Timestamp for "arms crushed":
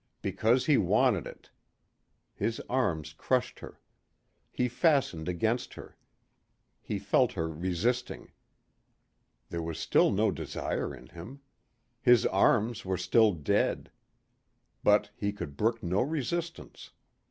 2.67-3.59